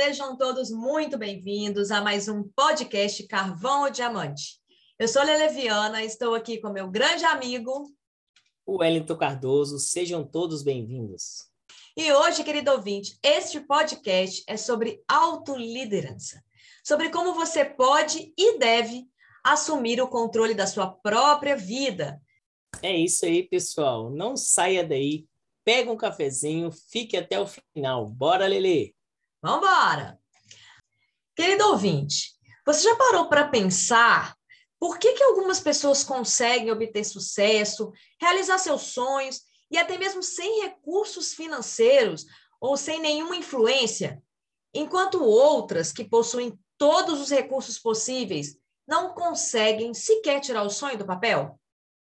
[0.00, 4.60] sejam todos muito bem-vindos a mais um podcast Carvão ou Diamante.
[4.96, 7.82] Eu sou Leleviana, estou aqui com meu grande amigo,
[8.64, 9.76] o Wellington Cardoso.
[9.80, 11.48] Sejam todos bem-vindos.
[11.96, 16.44] E hoje, querido ouvinte, este podcast é sobre autoliderança,
[16.84, 19.04] sobre como você pode e deve
[19.42, 22.22] assumir o controle da sua própria vida.
[22.80, 24.10] É isso aí, pessoal.
[24.10, 25.26] Não saia daí,
[25.64, 28.06] pega um cafezinho, fique até o final.
[28.06, 28.96] Bora, Lele!
[29.48, 30.20] Vamos embora!
[31.34, 32.34] Querido ouvinte,
[32.66, 34.36] você já parou para pensar
[34.78, 40.64] por que, que algumas pessoas conseguem obter sucesso, realizar seus sonhos e até mesmo sem
[40.64, 42.26] recursos financeiros
[42.60, 44.22] ou sem nenhuma influência,
[44.74, 51.06] enquanto outras que possuem todos os recursos possíveis não conseguem sequer tirar o sonho do
[51.06, 51.58] papel?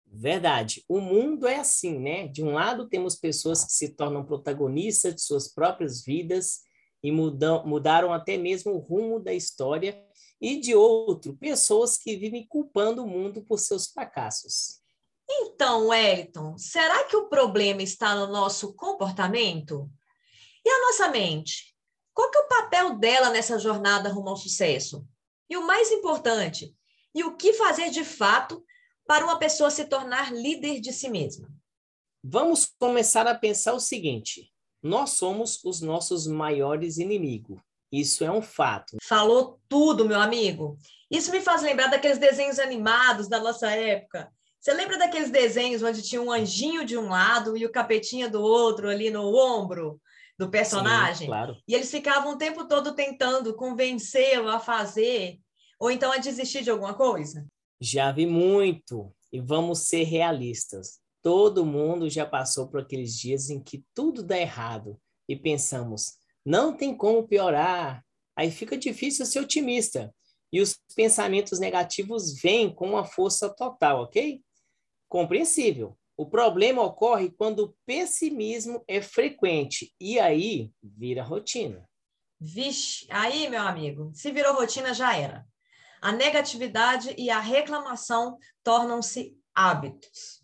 [0.05, 0.85] Verdade.
[0.87, 2.29] O mundo é assim, né?
[2.29, 6.71] De um lado, temos pessoas que se tornam protagonistas de suas próprias vidas
[7.03, 10.03] e mudam, mudaram até mesmo o rumo da história,
[10.41, 14.83] e de outro, pessoas que vivem culpando o mundo por seus fracassos.
[15.29, 19.89] Então, Wellington, será que o problema está no nosso comportamento?
[20.65, 21.75] E a nossa mente?
[22.13, 25.07] Qual que é o papel dela nessa jornada rumo ao sucesso?
[25.49, 26.77] E o mais importante,
[27.15, 28.65] e o que fazer de fato
[29.07, 31.49] para uma pessoa se tornar líder de si mesma?
[32.23, 34.52] Vamos começar a pensar o seguinte:
[34.83, 37.61] nós somos os nossos maiores inimigos.
[37.91, 38.97] Isso é um fato.
[39.03, 40.79] Falou tudo, meu amigo.
[41.11, 44.33] Isso me faz lembrar daqueles desenhos animados da nossa época.
[44.59, 48.41] Você lembra daqueles desenhos onde tinha um anjinho de um lado e o capetinha do
[48.41, 50.01] outro ali no ombro
[50.39, 51.19] do personagem?
[51.19, 51.57] Sim, claro.
[51.69, 55.39] E eles ficavam o tempo todo tentando convencê-lo a fazer
[55.79, 57.45] ou então a desistir de alguma coisa?
[57.81, 59.13] Já vi muito.
[59.33, 61.02] E vamos ser realistas.
[61.23, 66.77] Todo mundo já passou por aqueles dias em que tudo dá errado e pensamos, não
[66.77, 68.05] tem como piorar.
[68.37, 70.13] Aí fica difícil ser otimista.
[70.53, 74.43] E os pensamentos negativos vêm com uma força total, ok?
[75.09, 75.97] Compreensível.
[76.17, 81.89] O problema ocorre quando o pessimismo é frequente e aí vira rotina.
[82.39, 85.47] Vixe, aí, meu amigo, se virou rotina, já era.
[86.01, 90.42] A negatividade e a reclamação tornam-se hábitos.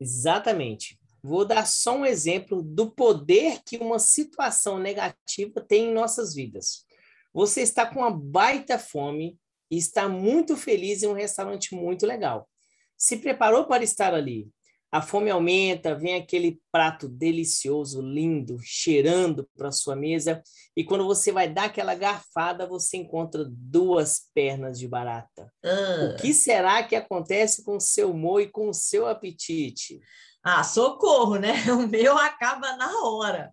[0.00, 0.98] Exatamente.
[1.22, 6.86] Vou dar só um exemplo do poder que uma situação negativa tem em nossas vidas.
[7.32, 9.38] Você está com uma baita fome
[9.70, 12.48] e está muito feliz em um restaurante muito legal.
[12.96, 14.48] Se preparou para estar ali.
[14.92, 20.42] A fome aumenta, vem aquele prato delicioso, lindo, cheirando para sua mesa,
[20.76, 25.52] e quando você vai dar aquela garfada, você encontra duas pernas de barata.
[25.64, 26.10] Ah.
[26.10, 30.00] O que será que acontece com o seu humor e com o seu apetite?
[30.42, 31.52] Ah, socorro, né?
[31.70, 33.52] O meu acaba na hora.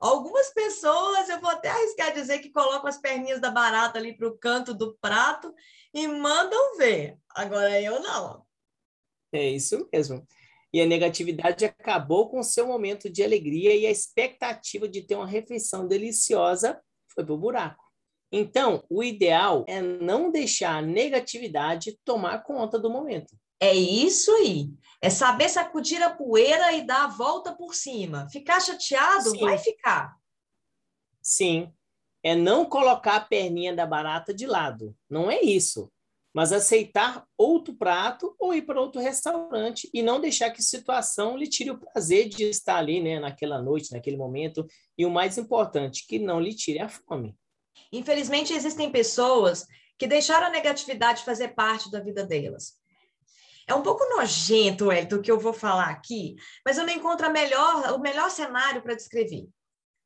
[0.00, 4.28] Algumas pessoas, eu vou até arriscar dizer que colocam as perninhas da barata ali para
[4.28, 5.52] o canto do prato
[5.92, 7.16] e mandam ver.
[7.34, 8.44] Agora eu não.
[9.32, 10.26] É isso mesmo.
[10.76, 15.14] E a negatividade acabou com o seu momento de alegria e a expectativa de ter
[15.14, 16.78] uma refeição deliciosa
[17.14, 17.82] foi para o buraco.
[18.30, 23.34] Então, o ideal é não deixar a negatividade tomar conta do momento.
[23.58, 24.68] É isso aí.
[25.00, 28.28] É saber sacudir a poeira e dar a volta por cima.
[28.28, 29.30] Ficar chateado?
[29.30, 29.40] Sim.
[29.40, 30.14] Vai ficar.
[31.22, 31.72] Sim.
[32.22, 34.94] É não colocar a perninha da barata de lado.
[35.08, 35.90] Não é isso.
[36.36, 41.34] Mas aceitar outro prato ou ir para outro restaurante e não deixar que a situação
[41.34, 44.66] lhe tire o prazer de estar ali, né, naquela noite, naquele momento.
[44.98, 47.34] E o mais importante, que não lhe tire a fome.
[47.90, 49.66] Infelizmente, existem pessoas
[49.98, 52.74] que deixaram a negatividade fazer parte da vida delas.
[53.66, 56.36] É um pouco nojento, Elton, o que eu vou falar aqui,
[56.66, 59.48] mas eu não encontro melhor, o melhor cenário para descrever.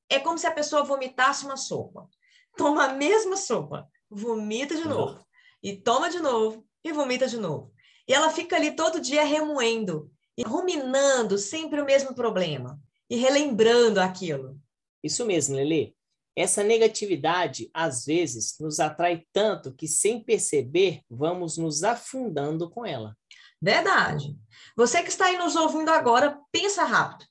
[0.08, 2.08] É como se a pessoa vomitasse uma sopa.
[2.56, 5.26] Toma a mesma sopa, vomita de novo,
[5.62, 7.72] e toma de novo, e vomita de novo.
[8.08, 14.00] E ela fica ali todo dia remoendo, e ruminando sempre o mesmo problema, e relembrando
[14.00, 14.58] aquilo.
[15.02, 15.94] Isso mesmo, Lele.
[16.36, 23.16] Essa negatividade, às vezes, nos atrai tanto que, sem perceber, vamos nos afundando com ela.
[23.60, 24.36] Verdade.
[24.76, 27.26] Você que está aí nos ouvindo agora, pensa rápido.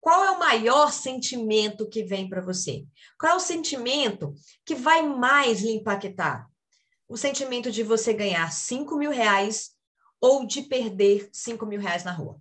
[0.00, 2.86] Qual é o maior sentimento que vem para você?
[3.18, 4.34] Qual é o sentimento
[4.64, 6.46] que vai mais lhe impactar?
[7.08, 9.70] O sentimento de você ganhar 5 mil reais
[10.20, 12.40] ou de perder 5 mil reais na rua?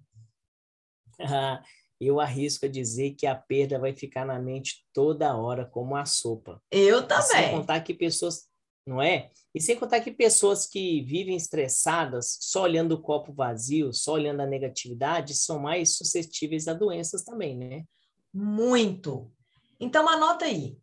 [2.00, 6.06] Eu arrisco a dizer que a perda vai ficar na mente toda hora, como a
[6.06, 6.62] sopa.
[6.70, 7.26] Eu também.
[7.26, 8.50] Sem contar que pessoas
[8.86, 9.32] não é?
[9.54, 14.42] E sem contar que pessoas que vivem estressadas, só olhando o copo vazio, só olhando
[14.42, 17.84] a negatividade, são mais suscetíveis a doenças também, né?
[18.32, 19.32] Muito.
[19.80, 20.78] Então anota aí.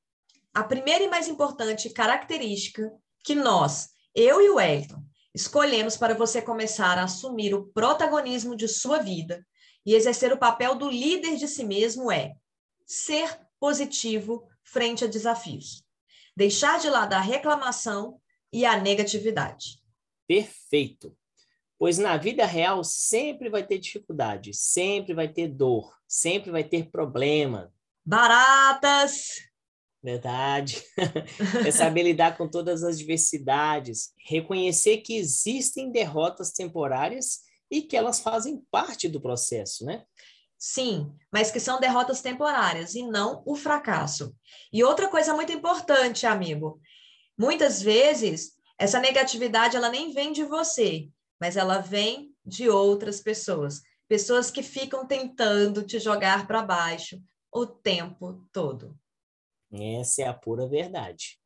[0.53, 2.93] a primeira e mais importante característica
[3.23, 5.03] que nós, eu e o Elton,
[5.35, 9.45] escolhemos para você começar a assumir o protagonismo de sua vida
[9.85, 12.35] e exercer o papel do líder de si mesmo é
[12.87, 15.85] ser positivo frente a desafios.
[16.37, 18.21] Deixar de lado a reclamação
[18.53, 19.81] e a negatividade.
[20.27, 21.17] Perfeito.
[21.79, 26.91] Pois na vida real sempre vai ter dificuldade, sempre vai ter dor, sempre vai ter
[26.91, 27.73] problema.
[28.05, 29.52] Baratas!
[30.03, 30.83] Verdade.
[31.67, 37.41] é saber lidar com todas as diversidades, reconhecer que existem derrotas temporárias
[37.71, 40.05] e que elas fazem parte do processo, né?
[40.59, 44.35] Sim, mas que são derrotas temporárias e não o fracasso.
[44.73, 46.81] E outra coisa muito importante, amigo,
[47.39, 51.09] muitas vezes essa negatividade ela nem vem de você,
[51.41, 57.21] mas ela vem de outras pessoas, pessoas que ficam tentando te jogar para baixo
[57.53, 58.97] o tempo todo.
[59.73, 61.39] Essa é a pura verdade.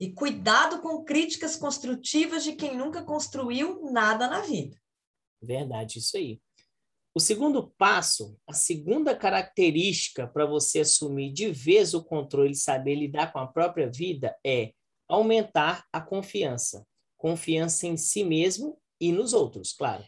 [0.00, 4.76] E cuidado com críticas construtivas de quem nunca construiu nada na vida.
[5.40, 6.40] Verdade, isso aí.
[7.14, 12.96] O segundo passo, a segunda característica para você assumir de vez o controle e saber
[12.96, 14.72] lidar com a própria vida é
[15.08, 16.84] aumentar a confiança.
[17.16, 20.04] Confiança em si mesmo e nos outros, claro.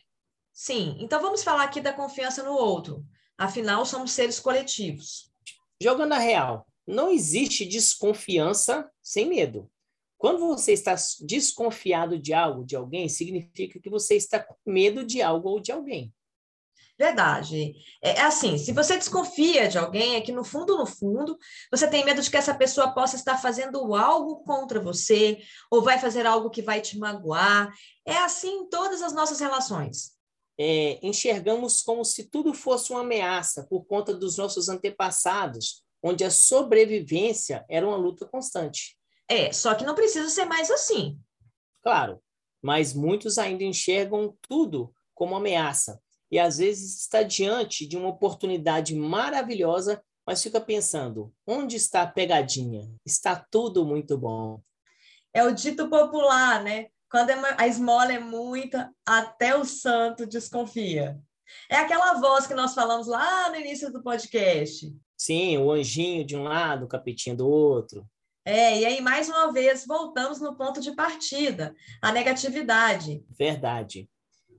[0.52, 3.06] Sim, então vamos falar aqui da confiança no outro.
[3.38, 5.30] Afinal, somos seres coletivos.
[5.80, 9.70] Jogando a real, não existe desconfiança sem medo.
[10.18, 15.20] Quando você está desconfiado de algo, de alguém, significa que você está com medo de
[15.20, 16.12] algo ou de alguém.
[16.98, 17.74] Verdade.
[18.02, 21.36] É, é assim, se você desconfia de alguém, é que no fundo, no fundo,
[21.70, 25.38] você tem medo de que essa pessoa possa estar fazendo algo contra você,
[25.70, 27.70] ou vai fazer algo que vai te magoar.
[28.06, 30.16] É assim em todas as nossas relações.
[30.58, 36.30] É, enxergamos como se tudo fosse uma ameaça por conta dos nossos antepassados, onde a
[36.30, 38.96] sobrevivência era uma luta constante.
[39.28, 41.18] É, só que não precisa ser mais assim.
[41.82, 42.22] Claro,
[42.62, 46.00] mas muitos ainda enxergam tudo como ameaça
[46.30, 52.06] e às vezes está diante de uma oportunidade maravilhosa, mas fica pensando: onde está a
[52.06, 52.88] pegadinha?
[53.04, 54.60] Está tudo muito bom.
[55.32, 56.86] É o dito popular, né?
[57.10, 61.18] Quando é a esmola é muita, até o santo desconfia.
[61.70, 64.92] É aquela voz que nós falamos lá no início do podcast.
[65.26, 68.06] Sim, o anjinho de um lado, o capetinho do outro.
[68.44, 73.24] É, e aí, mais uma vez, voltamos no ponto de partida, a negatividade.
[73.36, 74.08] Verdade.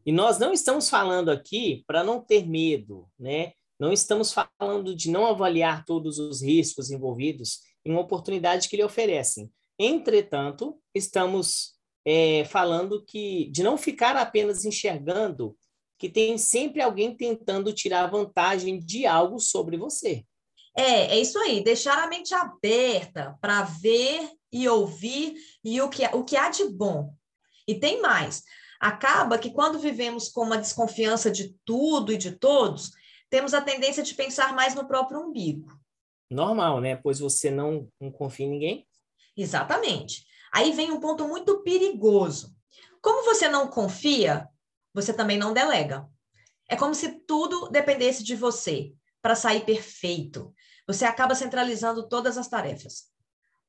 [0.06, 3.54] E nós não estamos falando aqui para não ter medo, né?
[3.80, 8.84] Não estamos falando de não avaliar todos os riscos envolvidos em uma oportunidade que lhe
[8.84, 9.50] oferecem.
[9.80, 11.76] Entretanto, estamos
[12.06, 15.58] é, falando que de não ficar apenas enxergando
[15.98, 20.26] que tem sempre alguém tentando tirar vantagem de algo sobre você.
[20.78, 26.06] É, é isso aí, deixar a mente aberta para ver e ouvir e o que,
[26.14, 27.16] o que há de bom.
[27.68, 28.44] E tem mais.
[28.80, 32.92] Acaba que quando vivemos com uma desconfiança de tudo e de todos,
[33.28, 35.68] temos a tendência de pensar mais no próprio umbigo.
[36.30, 36.96] Normal, né?
[36.96, 38.88] Pois você não, não confia em ninguém.
[39.36, 40.28] Exatamente.
[40.54, 42.56] Aí vem um ponto muito perigoso.
[43.02, 44.48] Como você não confia,
[44.94, 46.08] você também não delega.
[46.70, 48.94] É como se tudo dependesse de você
[49.28, 50.56] para sair perfeito.
[50.88, 53.08] Você acaba centralizando todas as tarefas.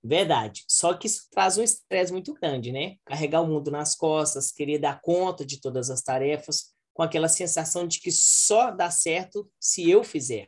[0.01, 0.65] Verdade.
[0.69, 2.95] Só que isso traz um estresse muito grande, né?
[3.05, 7.89] Carregar o mundo nas costas, querer dar conta de todas as tarefas, com aquela sensação
[7.89, 10.47] de que só dá certo se eu fizer.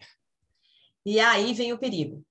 [1.04, 2.24] E aí vem o perigo.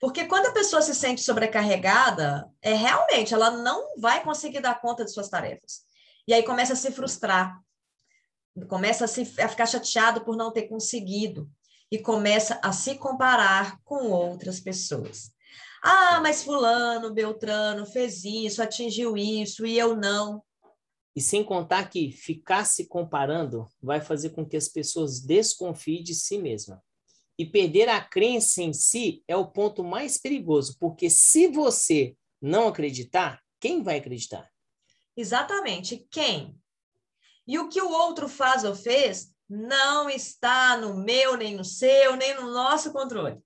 [0.00, 5.04] Porque quando a pessoa se sente sobrecarregada, é realmente ela não vai conseguir dar conta
[5.04, 5.82] de suas tarefas.
[6.26, 7.60] E aí começa a se frustrar,
[8.66, 11.50] começa a, se, a ficar chateado por não ter conseguido
[11.90, 15.32] e começa a se comparar com outras pessoas.
[15.82, 20.42] Ah, mas fulano, Beltrano fez isso, atingiu isso e eu não.
[21.14, 26.14] E sem contar que ficar se comparando vai fazer com que as pessoas desconfiem de
[26.14, 26.82] si mesma.
[27.38, 32.68] E perder a crença em si é o ponto mais perigoso, porque se você não
[32.68, 34.48] acreditar, quem vai acreditar?
[35.16, 36.56] Exatamente, quem?
[37.46, 42.16] E o que o outro faz ou fez não está no meu, nem no seu,
[42.16, 43.40] nem no nosso controle.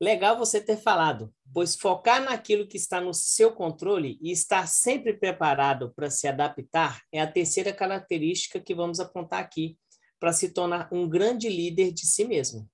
[0.00, 5.14] Legal você ter falado, pois focar naquilo que está no seu controle e estar sempre
[5.14, 9.76] preparado para se adaptar é a terceira característica que vamos apontar aqui
[10.20, 12.68] para se tornar um grande líder de si mesmo.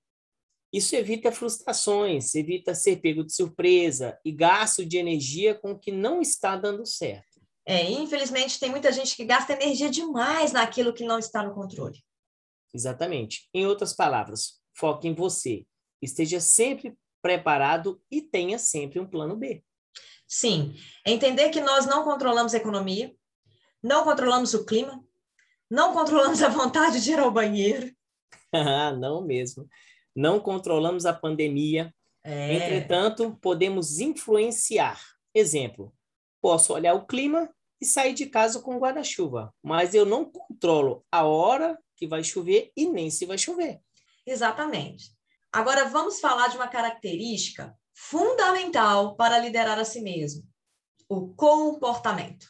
[0.71, 5.91] Isso evita frustrações, evita ser pego de surpresa e gasto de energia com o que
[5.91, 7.41] não está dando certo.
[7.65, 12.04] É, infelizmente tem muita gente que gasta energia demais naquilo que não está no controle.
[12.73, 13.47] Exatamente.
[13.53, 15.65] Em outras palavras, foque em você.
[16.01, 19.63] Esteja sempre preparado e tenha sempre um plano B.
[20.27, 23.15] Sim, entender que nós não controlamos a economia,
[23.81, 25.03] não controlamos o clima,
[25.69, 27.91] não controlamos a vontade de ir ao banheiro.
[28.99, 29.67] não mesmo.
[30.15, 31.93] Não controlamos a pandemia.
[32.23, 32.55] É.
[32.55, 34.99] Entretanto, podemos influenciar.
[35.33, 35.93] Exemplo,
[36.41, 37.49] posso olhar o clima
[37.81, 42.71] e sair de casa com guarda-chuva, mas eu não controlo a hora que vai chover
[42.75, 43.79] e nem se vai chover.
[44.25, 45.11] Exatamente.
[45.51, 50.43] Agora vamos falar de uma característica fundamental para liderar a si mesmo:
[51.07, 52.47] o comportamento.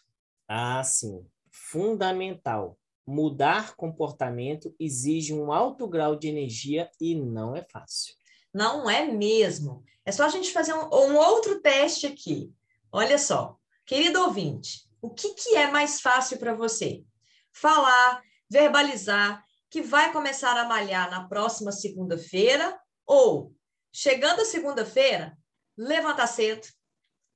[0.48, 2.78] Ah, sim, fundamental.
[3.08, 8.16] Mudar comportamento exige um alto grau de energia e não é fácil.
[8.52, 9.84] Não é mesmo.
[10.04, 12.52] É só a gente fazer um, um outro teste aqui.
[12.92, 17.04] Olha só, querido ouvinte, o que, que é mais fácil para você?
[17.52, 23.54] Falar, verbalizar, que vai começar a malhar na próxima segunda-feira ou,
[23.92, 25.38] chegando a segunda-feira,
[25.78, 26.68] levantar cedo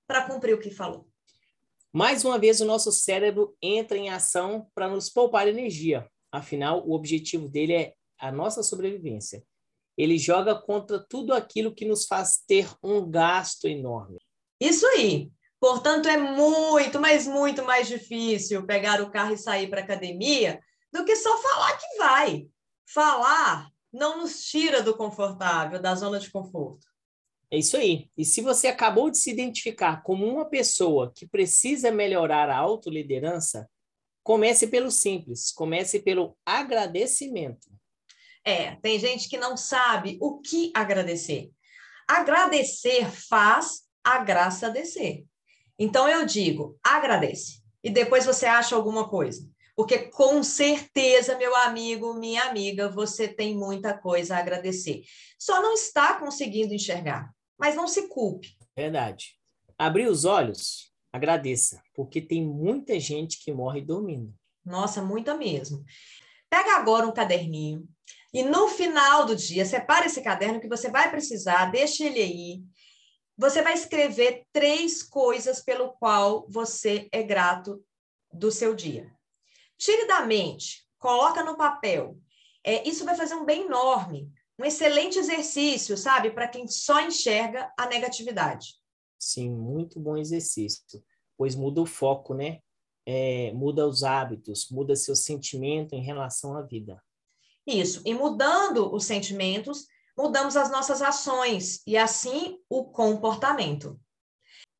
[0.07, 1.07] para cumprir o que falou.
[1.91, 6.07] Mais uma vez, o nosso cérebro entra em ação para nos poupar energia.
[6.31, 9.43] Afinal, o objetivo dele é a nossa sobrevivência.
[9.97, 14.17] Ele joga contra tudo aquilo que nos faz ter um gasto enorme.
[14.61, 15.31] Isso aí.
[15.59, 20.61] Portanto, é muito, mas muito mais difícil pegar o carro e sair para a academia
[20.91, 22.47] do que só falar que vai.
[22.85, 26.87] Falar não nos tira do confortável, da zona de conforto.
[27.51, 28.09] É isso aí.
[28.15, 33.67] E se você acabou de se identificar como uma pessoa que precisa melhorar a autoliderança,
[34.23, 37.67] comece pelo simples, comece pelo agradecimento.
[38.45, 41.49] É, tem gente que não sabe o que agradecer.
[42.07, 45.25] Agradecer faz a graça descer.
[45.77, 47.63] Então eu digo, agradece.
[47.83, 49.49] E depois você acha alguma coisa.
[49.79, 55.03] Porque com certeza, meu amigo, minha amiga, você tem muita coisa a agradecer.
[55.39, 58.57] Só não está conseguindo enxergar mas não se culpe.
[58.75, 59.35] Verdade.
[59.77, 64.33] Abrir os olhos, agradeça, porque tem muita gente que morre dormindo.
[64.65, 65.83] Nossa, muita mesmo.
[66.49, 67.87] Pega agora um caderninho
[68.33, 72.63] e no final do dia, separa esse caderno que você vai precisar, deixa ele aí.
[73.37, 77.83] Você vai escrever três coisas pelo qual você é grato
[78.33, 79.11] do seu dia.
[79.79, 82.19] Tire da mente, coloca no papel.
[82.63, 87.71] É, isso vai fazer um bem enorme um excelente exercício, sabe, para quem só enxerga
[87.77, 88.75] a negatividade.
[89.17, 91.01] Sim, muito bom exercício,
[91.37, 92.59] pois muda o foco, né?
[93.05, 97.01] É, muda os hábitos, muda seu sentimento em relação à vida.
[97.65, 103.97] Isso, e mudando os sentimentos, mudamos as nossas ações e assim o comportamento.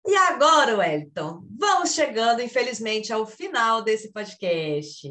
[0.06, 5.08] E agora, Wellington, vamos chegando, infelizmente, ao final desse podcast.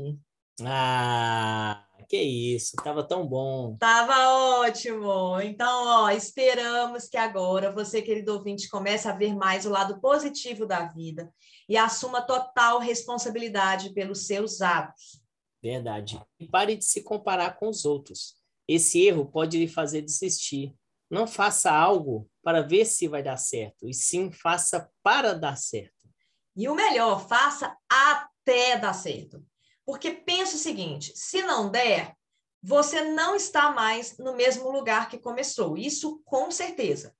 [0.64, 3.76] Ah, que isso, tava tão bom.
[3.76, 5.40] Tava ótimo.
[5.40, 10.66] Então, ó, esperamos que agora você, querido ouvinte, comece a ver mais o lado positivo
[10.66, 11.32] da vida
[11.68, 15.22] e assuma total responsabilidade pelos seus atos.
[15.62, 16.20] Verdade.
[16.40, 18.36] E pare de se comparar com os outros.
[18.66, 20.74] Esse erro pode lhe fazer desistir.
[21.10, 26.08] Não faça algo para ver se vai dar certo, e sim faça para dar certo.
[26.56, 29.44] E o melhor, faça até dar certo.
[29.86, 32.14] Porque pensa o seguinte: se não der,
[32.62, 35.78] você não está mais no mesmo lugar que começou.
[35.78, 37.14] Isso com certeza.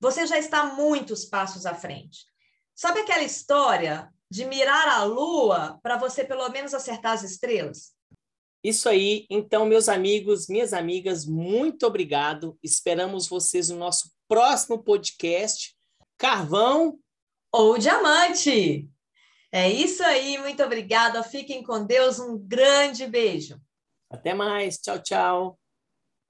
[0.00, 2.24] Você já está muitos passos à frente.
[2.74, 7.92] Sabe aquela história de mirar a lua para você pelo menos acertar as estrelas?
[8.62, 9.26] Isso aí.
[9.30, 12.58] Então, meus amigos, minhas amigas, muito obrigado.
[12.62, 15.74] Esperamos vocês no nosso próximo podcast.
[16.18, 16.98] Carvão
[17.52, 18.88] ou diamante.
[19.52, 21.22] É isso aí, muito obrigada.
[21.22, 22.18] Fiquem com Deus.
[22.20, 23.60] Um grande beijo.
[24.10, 24.78] Até mais.
[24.78, 25.60] Tchau, tchau.